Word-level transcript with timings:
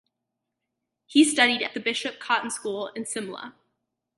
He 1.05 1.23
studied 1.23 1.61
at 1.61 1.75
the 1.75 1.79
Bishop 1.79 2.17
Cotton 2.19 2.49
School 2.49 2.87
in 2.95 3.05
Simla. 3.05 3.53